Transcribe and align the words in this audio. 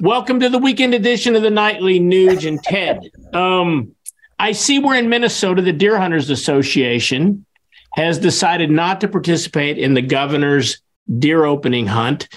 Welcome 0.00 0.40
to 0.40 0.50
the 0.50 0.58
weekend 0.58 0.92
edition 0.92 1.34
of 1.36 1.42
the 1.42 1.50
Nightly 1.50 1.98
Nuge 1.98 2.46
and 2.46 2.62
Ted. 2.62 3.10
Um, 3.32 3.94
I 4.38 4.52
see 4.52 4.78
we're 4.78 4.96
in 4.96 5.08
Minnesota. 5.08 5.62
The 5.62 5.72
Deer 5.72 5.98
Hunters 5.98 6.28
Association 6.28 7.46
has 7.94 8.18
decided 8.18 8.70
not 8.70 9.00
to 9.00 9.08
participate 9.08 9.78
in 9.78 9.94
the 9.94 10.02
governor's 10.02 10.82
deer 11.18 11.46
opening 11.46 11.86
hunt 11.86 12.28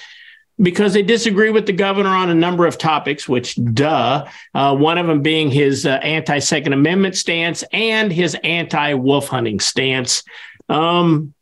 because 0.61 0.93
they 0.93 1.01
disagree 1.01 1.49
with 1.49 1.65
the 1.65 1.73
governor 1.73 2.11
on 2.11 2.29
a 2.29 2.33
number 2.33 2.65
of 2.65 2.77
topics, 2.77 3.27
which, 3.27 3.55
duh, 3.73 4.25
uh, 4.53 4.73
one 4.73 4.97
of 4.97 5.07
them 5.07 5.21
being 5.21 5.51
his 5.51 5.85
uh, 5.85 5.99
anti 6.01 6.39
Second 6.39 6.71
Amendment 6.71 7.17
stance 7.17 7.65
and 7.73 8.09
his 8.09 8.37
anti 8.41 8.93
wolf 8.93 9.27
hunting 9.27 9.59
stance. 9.59 10.23
Um, 10.69 11.33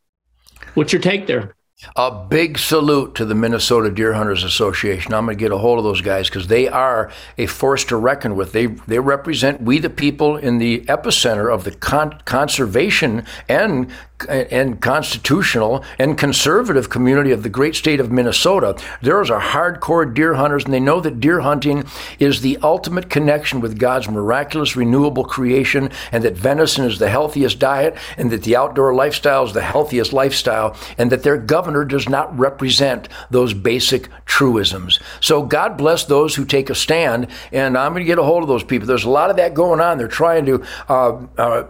what's 0.74 0.92
your 0.92 1.02
take 1.02 1.28
there? 1.28 1.57
A 1.96 2.10
big 2.10 2.58
salute 2.58 3.14
to 3.16 3.26
the 3.26 3.36
Minnesota 3.36 3.92
Deer 3.92 4.14
Hunters 4.14 4.44
Association. 4.44 5.14
I'm 5.14 5.26
going 5.26 5.38
to 5.38 5.40
get 5.40 5.52
a 5.52 5.60
hold 5.60 5.78
of 5.78 5.84
those 5.84 6.02
guys 6.02 6.28
because 6.28 6.48
they 6.48 6.68
are 6.68 7.12
a 7.38 7.46
force 7.46 7.84
to 7.86 7.98
reckon 7.98 8.36
with. 8.36 8.52
They 8.52 8.66
they 8.66 8.98
represent 8.98 9.62
we 9.62 9.78
the 9.78 9.92
people 9.92 10.38
in 10.38 10.58
the 10.58 10.80
epicenter 10.88 11.54
of 11.54 11.66
the 11.66 11.72
con- 11.72 12.20
conservation 12.26 13.28
and 13.48 13.92
and 14.28 14.82
constitutional 14.82 15.84
and 16.00 16.18
conservative 16.18 16.90
community 16.90 17.32
of 17.32 17.44
the 17.44 17.50
great 17.50 17.76
state 17.76 18.00
of 18.00 18.12
Minnesota. 18.12 18.76
Those 19.02 19.30
are 19.30 19.40
hardcore 19.40 20.12
deer 20.12 20.34
hunters, 20.34 20.66
and 20.66 20.74
they 20.74 20.80
know 20.80 21.00
that 21.02 21.20
deer 21.20 21.42
hunting 21.42 21.86
is 22.18 22.42
the 22.42 22.58
ultimate 22.64 23.10
connection 23.10 23.62
with 23.62 23.78
God's 23.78 24.10
miraculous 24.10 24.76
renewable 24.76 25.24
creation, 25.24 25.92
and 26.12 26.24
that 26.24 26.36
venison 26.36 26.86
is 26.86 26.98
the 26.98 27.10
healthiest 27.10 27.60
diet, 27.60 27.96
and 28.18 28.32
that 28.32 28.44
the 28.44 28.56
outdoor 28.56 28.96
lifestyle 28.96 29.44
is 29.46 29.54
the 29.54 29.62
healthiest 29.62 30.14
lifestyle, 30.14 30.76
and 30.98 31.12
that 31.12 31.22
their 31.22 31.38
governor 31.68 31.84
does 31.84 32.08
not 32.08 32.38
represent 32.40 33.10
those 33.30 33.54
basic 33.54 34.08
truisms. 34.26 35.02
So 35.20 35.44
God 35.44 35.78
bless 35.78 36.06
those 36.06 36.34
who 36.34 36.46
take 36.46 36.70
a 36.70 36.76
stand, 36.76 37.28
and 37.52 37.78
I'm 37.78 37.92
going 37.92 38.06
to 38.06 38.08
get 38.08 38.18
a 38.18 38.24
hold 38.24 38.42
of 38.42 38.48
those 38.48 38.64
people. 38.64 38.88
There's 38.88 39.04
a 39.04 39.10
lot 39.10 39.30
of 39.30 39.36
that 39.36 39.54
going 39.54 39.82
on. 39.82 39.98
They're 39.98 40.08
trying 40.08 40.46
to 40.46 40.64
uh, 40.88 41.26
uh, 41.38 41.68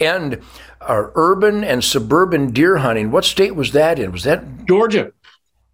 end 0.00 0.40
our 0.80 1.12
urban 1.14 1.62
and 1.62 1.84
suburban 1.84 2.52
deer 2.52 2.78
hunting. 2.78 3.10
What 3.10 3.26
state 3.26 3.54
was 3.54 3.72
that 3.72 3.98
in? 3.98 4.12
Was 4.12 4.22
that 4.22 4.64
Georgia? 4.66 5.12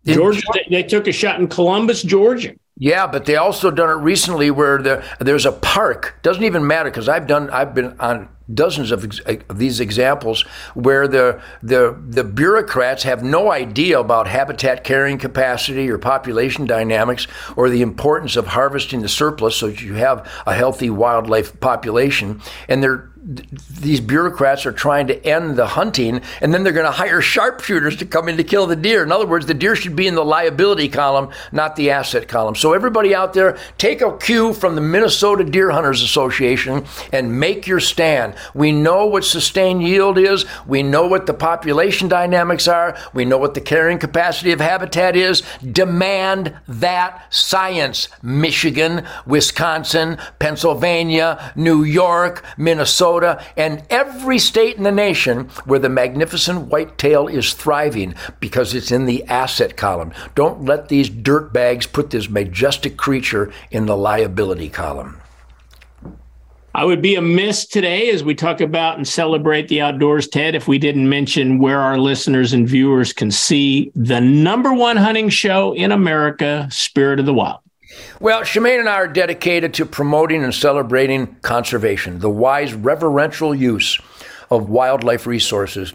In 0.04 0.14
Georgia, 0.14 0.42
they, 0.52 0.66
they 0.68 0.82
took 0.82 1.06
a 1.06 1.12
shot 1.12 1.38
in 1.38 1.46
Columbus, 1.46 2.02
Georgia. 2.02 2.54
Yeah, 2.80 3.06
but 3.06 3.26
they 3.26 3.36
also 3.36 3.70
done 3.70 3.90
it 3.90 4.02
recently 4.02 4.50
where 4.50 4.80
the, 4.80 5.04
there's 5.18 5.44
a 5.44 5.52
park. 5.52 6.16
Doesn't 6.22 6.44
even 6.44 6.66
matter 6.66 6.90
because 6.90 7.10
I've 7.10 7.26
done 7.26 7.50
I've 7.50 7.74
been 7.74 7.94
on 8.00 8.30
dozens 8.52 8.90
of, 8.90 9.04
eh, 9.26 9.36
of, 9.50 9.58
these 9.58 9.80
examples 9.80 10.42
where 10.72 11.06
the, 11.06 11.40
the 11.62 11.96
the 12.08 12.24
bureaucrats 12.24 13.02
have 13.02 13.22
no 13.22 13.52
idea 13.52 14.00
about 14.00 14.26
habitat 14.26 14.82
carrying 14.82 15.18
capacity 15.18 15.90
or 15.90 15.98
population 15.98 16.64
dynamics 16.66 17.26
or 17.54 17.68
the 17.68 17.82
importance 17.82 18.34
of 18.34 18.46
harvesting 18.48 19.02
the 19.02 19.08
surplus 19.08 19.56
so 19.56 19.68
that 19.68 19.82
you 19.82 19.94
have 19.94 20.26
a 20.46 20.54
healthy 20.54 20.88
wildlife 20.88 21.60
population 21.60 22.40
and 22.66 22.82
they're 22.82 23.09
these 23.22 24.00
bureaucrats 24.00 24.64
are 24.64 24.72
trying 24.72 25.06
to 25.06 25.26
end 25.26 25.56
the 25.56 25.66
hunting 25.66 26.22
and 26.40 26.54
then 26.54 26.64
they're 26.64 26.72
going 26.72 26.86
to 26.86 26.90
hire 26.90 27.20
sharpshooters 27.20 27.96
to 27.96 28.06
come 28.06 28.28
in 28.28 28.36
to 28.38 28.44
kill 28.44 28.66
the 28.66 28.76
deer. 28.76 29.02
In 29.02 29.12
other 29.12 29.26
words, 29.26 29.44
the 29.46 29.54
deer 29.54 29.76
should 29.76 29.94
be 29.94 30.06
in 30.06 30.14
the 30.14 30.24
liability 30.24 30.88
column, 30.88 31.30
not 31.52 31.76
the 31.76 31.90
asset 31.90 32.28
column. 32.28 32.54
So, 32.54 32.72
everybody 32.72 33.14
out 33.14 33.34
there, 33.34 33.58
take 33.76 34.00
a 34.00 34.16
cue 34.16 34.54
from 34.54 34.74
the 34.74 34.80
Minnesota 34.80 35.44
Deer 35.44 35.70
Hunters 35.70 36.02
Association 36.02 36.86
and 37.12 37.38
make 37.38 37.66
your 37.66 37.80
stand. 37.80 38.34
We 38.54 38.72
know 38.72 39.06
what 39.06 39.24
sustained 39.24 39.82
yield 39.82 40.16
is, 40.16 40.46
we 40.66 40.82
know 40.82 41.06
what 41.06 41.26
the 41.26 41.34
population 41.34 42.08
dynamics 42.08 42.68
are, 42.68 42.96
we 43.12 43.24
know 43.24 43.38
what 43.38 43.54
the 43.54 43.60
carrying 43.60 43.98
capacity 43.98 44.52
of 44.52 44.60
habitat 44.60 45.14
is. 45.14 45.42
Demand 45.72 46.54
that 46.68 47.32
science. 47.32 48.08
Michigan, 48.22 49.06
Wisconsin, 49.26 50.16
Pennsylvania, 50.38 51.52
New 51.54 51.84
York, 51.84 52.44
Minnesota. 52.56 53.09
Minnesota, 53.10 53.44
and 53.56 53.82
every 53.90 54.38
state 54.38 54.76
in 54.76 54.84
the 54.84 54.92
nation 54.92 55.48
where 55.64 55.78
the 55.78 55.88
magnificent 55.88 56.68
whitetail 56.68 57.26
is 57.28 57.52
thriving 57.52 58.14
because 58.38 58.74
it's 58.74 58.92
in 58.92 59.06
the 59.06 59.24
asset 59.24 59.76
column. 59.76 60.12
Don't 60.34 60.64
let 60.64 60.88
these 60.88 61.10
dirt 61.10 61.52
bags 61.52 61.86
put 61.86 62.10
this 62.10 62.28
majestic 62.28 62.96
creature 62.96 63.52
in 63.70 63.86
the 63.86 63.96
liability 63.96 64.68
column. 64.68 65.20
I 66.72 66.84
would 66.84 67.02
be 67.02 67.16
amiss 67.16 67.66
today 67.66 68.10
as 68.10 68.22
we 68.22 68.36
talk 68.36 68.60
about 68.60 68.96
and 68.96 69.06
celebrate 69.06 69.66
the 69.66 69.80
outdoors, 69.80 70.28
Ted, 70.28 70.54
if 70.54 70.68
we 70.68 70.78
didn't 70.78 71.08
mention 71.08 71.58
where 71.58 71.80
our 71.80 71.98
listeners 71.98 72.52
and 72.52 72.68
viewers 72.68 73.12
can 73.12 73.32
see 73.32 73.90
the 73.96 74.20
number 74.20 74.72
one 74.72 74.96
hunting 74.96 75.30
show 75.30 75.72
in 75.72 75.90
America, 75.90 76.68
Spirit 76.70 77.18
of 77.18 77.26
the 77.26 77.34
Wild. 77.34 77.58
Well, 78.20 78.42
Shemane 78.42 78.80
and 78.80 78.88
I 78.88 78.94
are 78.94 79.08
dedicated 79.08 79.74
to 79.74 79.86
promoting 79.86 80.44
and 80.44 80.54
celebrating 80.54 81.36
conservation, 81.42 82.20
the 82.20 82.30
wise, 82.30 82.74
reverential 82.74 83.54
use 83.54 83.98
of 84.50 84.68
wildlife 84.68 85.26
resources. 85.26 85.94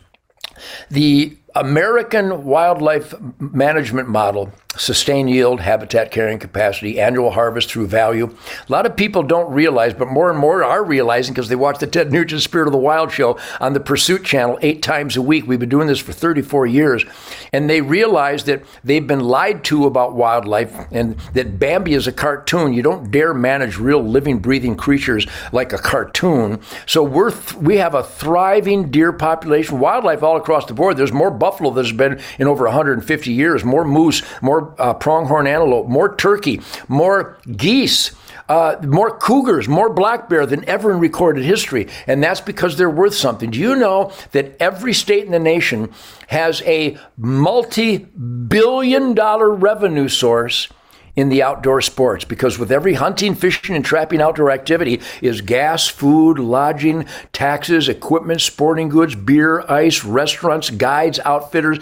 The 0.89 1.37
American 1.55 2.43
wildlife 2.43 3.13
management 3.39 4.09
model 4.09 4.51
sustained 4.77 5.29
yield, 5.29 5.61
habitat 5.61 6.11
carrying 6.11 6.39
capacity, 6.39 6.99
annual 6.99 7.31
harvest 7.31 7.69
through 7.69 7.87
value. 7.87 8.35
A 8.67 8.71
lot 8.71 8.85
of 8.85 8.95
people 8.95 9.23
don't 9.23 9.51
realize, 9.51 9.93
but 9.93 10.07
more 10.07 10.29
and 10.29 10.39
more 10.39 10.63
are 10.63 10.83
realizing 10.83 11.33
because 11.33 11.49
they 11.49 11.55
watch 11.55 11.79
the 11.79 11.87
Ted 11.87 12.11
Nugent 12.11 12.41
Spirit 12.41 12.67
of 12.67 12.71
the 12.71 12.77
Wild 12.77 13.11
show 13.11 13.37
on 13.59 13.73
the 13.73 13.79
Pursuit 13.79 14.23
channel 14.23 14.57
eight 14.61 14.81
times 14.81 15.15
a 15.15 15.21
week. 15.21 15.47
We've 15.47 15.59
been 15.59 15.69
doing 15.69 15.87
this 15.87 15.99
for 15.99 16.13
34 16.13 16.67
years. 16.67 17.05
And 17.53 17.69
they 17.69 17.81
realize 17.81 18.43
that 18.45 18.63
they've 18.83 19.05
been 19.05 19.21
lied 19.21 19.63
to 19.65 19.85
about 19.85 20.15
wildlife 20.15 20.73
and 20.91 21.17
that 21.33 21.59
Bambi 21.59 21.93
is 21.93 22.07
a 22.07 22.11
cartoon. 22.11 22.73
You 22.73 22.81
don't 22.81 23.11
dare 23.11 23.33
manage 23.33 23.77
real 23.77 24.03
living, 24.03 24.39
breathing 24.39 24.75
creatures 24.75 25.25
like 25.51 25.73
a 25.73 25.77
cartoon. 25.77 26.59
So 26.85 27.03
we're 27.03 27.31
th- 27.31 27.53
we 27.53 27.77
have 27.77 27.95
a 27.95 28.03
thriving 28.03 28.91
deer 28.91 29.13
population, 29.13 29.79
wildlife 29.79 30.23
all 30.23 30.37
across 30.37 30.65
the 30.65 30.73
board. 30.73 30.97
There's 30.97 31.13
more 31.13 31.31
buffalo 31.45 31.69
that's 31.69 31.91
been 31.91 32.19
in 32.39 32.47
over 32.47 32.63
150 32.65 33.31
years, 33.31 33.63
more 33.63 33.85
moose, 33.85 34.23
more 34.41 34.73
uh, 34.79 34.95
pronghorn 34.95 35.45
antelope, 35.45 35.87
more 35.87 36.15
turkey, 36.15 36.59
more 36.87 37.37
geese. 37.55 38.11
Uh, 38.47 38.75
more 38.83 39.17
cougars, 39.17 39.67
more 39.67 39.91
black 39.91 40.29
bear 40.29 40.45
than 40.45 40.63
ever 40.69 40.91
in 40.91 40.99
recorded 40.99 41.43
history. 41.43 41.87
And 42.05 42.21
that's 42.21 42.41
because 42.41 42.77
they're 42.77 42.91
worth 42.91 43.15
something. 43.15 43.49
Do 43.49 43.59
you 43.59 43.75
know 43.75 44.11
that 44.33 44.55
every 44.59 44.93
state 44.93 45.25
in 45.25 45.31
the 45.31 45.39
nation 45.39 45.91
has 46.27 46.61
a 46.61 46.95
multi 47.17 47.97
billion 47.97 49.15
dollar 49.15 49.49
revenue 49.49 50.07
source 50.07 50.67
in 51.15 51.29
the 51.29 51.41
outdoor 51.41 51.81
sports 51.81 52.25
because 52.25 52.59
with 52.59 52.71
every 52.71 52.93
hunting, 52.93 53.35
fishing, 53.35 53.75
and 53.75 53.85
trapping 53.85 54.21
outdoor 54.21 54.51
activity 54.51 55.01
is 55.21 55.41
gas, 55.41 55.87
food, 55.87 56.37
lodging, 56.39 57.05
taxes, 57.31 57.87
equipment, 57.87 58.41
sporting 58.41 58.89
goods, 58.89 59.15
beer, 59.15 59.61
ice, 59.69 60.03
restaurants, 60.03 60.69
guides, 60.69 61.19
outfitters. 61.25 61.79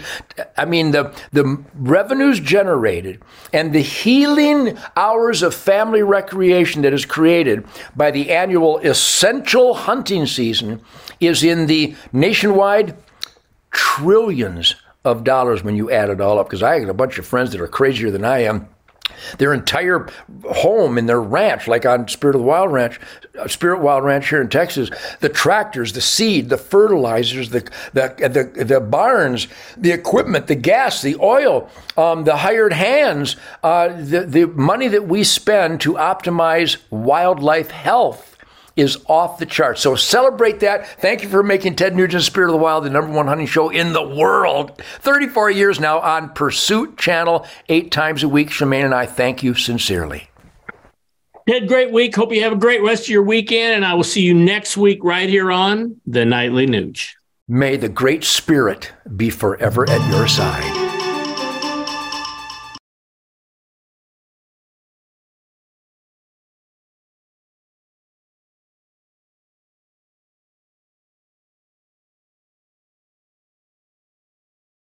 I 0.56 0.64
mean, 0.64 0.92
the, 0.92 1.14
the 1.32 1.62
revenues 1.74 2.40
generated 2.40 3.22
and 3.52 3.72
the 3.72 3.82
healing 3.82 4.78
hours 4.96 5.42
of 5.42 5.54
family 5.54 6.02
recreation 6.02 6.82
that 6.82 6.92
is 6.92 7.04
created 7.04 7.66
by 7.96 8.10
the 8.10 8.30
annual 8.30 8.78
essential 8.78 9.74
hunting 9.74 10.26
season 10.26 10.80
is 11.20 11.42
in 11.42 11.66
the 11.66 11.94
nationwide 12.12 12.96
trillions 13.70 14.76
of 15.04 15.24
dollars 15.24 15.62
when 15.62 15.76
you 15.76 15.90
add 15.90 16.08
it 16.08 16.20
all 16.20 16.38
up. 16.38 16.46
Because 16.46 16.62
I 16.62 16.80
got 16.80 16.88
a 16.88 16.94
bunch 16.94 17.18
of 17.18 17.26
friends 17.26 17.50
that 17.52 17.60
are 17.60 17.68
crazier 17.68 18.10
than 18.10 18.24
I 18.24 18.40
am 18.40 18.68
their 19.38 19.52
entire 19.52 20.08
home 20.44 20.98
in 20.98 21.06
their 21.06 21.20
ranch, 21.20 21.68
like 21.68 21.86
on 21.86 22.08
Spirit 22.08 22.36
of 22.36 22.42
the 22.42 22.46
Wild 22.46 22.72
Ranch, 22.72 23.00
uh, 23.38 23.48
Spirit 23.48 23.80
Wild 23.80 24.04
Ranch 24.04 24.28
here 24.28 24.40
in 24.40 24.48
Texas, 24.48 24.90
the 25.20 25.28
tractors, 25.28 25.92
the 25.92 26.00
seed, 26.00 26.48
the 26.48 26.58
fertilizers, 26.58 27.50
the 27.50 27.60
the 27.92 28.52
the, 28.56 28.64
the 28.64 28.80
barns, 28.80 29.48
the 29.76 29.92
equipment, 29.92 30.46
the 30.46 30.54
gas, 30.54 31.02
the 31.02 31.16
oil, 31.20 31.70
um, 31.96 32.24
the 32.24 32.36
hired 32.36 32.72
hands, 32.72 33.36
uh, 33.62 33.88
the 33.88 34.24
the 34.26 34.46
money 34.46 34.88
that 34.88 35.06
we 35.06 35.24
spend 35.24 35.80
to 35.82 35.94
optimize 35.94 36.76
wildlife 36.90 37.70
health 37.70 38.33
is 38.76 38.98
off 39.06 39.38
the 39.38 39.46
charts. 39.46 39.80
So 39.80 39.94
celebrate 39.94 40.60
that. 40.60 41.00
Thank 41.00 41.22
you 41.22 41.28
for 41.28 41.42
making 41.42 41.76
Ted 41.76 41.94
Nugent's 41.94 42.26
Spirit 42.26 42.48
of 42.48 42.52
the 42.52 42.58
Wild 42.58 42.84
the 42.84 42.90
number 42.90 43.12
one 43.12 43.26
hunting 43.26 43.46
show 43.46 43.70
in 43.70 43.92
the 43.92 44.02
world. 44.02 44.80
34 45.00 45.50
years 45.50 45.80
now 45.80 46.00
on 46.00 46.30
Pursuit 46.30 46.98
Channel, 46.98 47.46
eight 47.68 47.90
times 47.90 48.22
a 48.22 48.28
week. 48.28 48.50
Shemane 48.50 48.84
and 48.84 48.94
I 48.94 49.06
thank 49.06 49.42
you 49.42 49.54
sincerely. 49.54 50.28
Ted, 51.48 51.68
great 51.68 51.92
week. 51.92 52.16
Hope 52.16 52.32
you 52.32 52.42
have 52.42 52.52
a 52.52 52.56
great 52.56 52.82
rest 52.82 53.02
of 53.04 53.10
your 53.10 53.22
weekend, 53.22 53.74
and 53.74 53.84
I 53.84 53.92
will 53.94 54.02
see 54.02 54.22
you 54.22 54.32
next 54.32 54.78
week 54.78 55.04
right 55.04 55.28
here 55.28 55.52
on 55.52 56.00
the 56.06 56.24
Nightly 56.24 56.66
Nuge. 56.66 57.10
May 57.46 57.76
the 57.76 57.90
Great 57.90 58.24
Spirit 58.24 58.92
be 59.14 59.28
forever 59.28 59.88
at 59.88 60.10
your 60.10 60.26
side. 60.26 60.83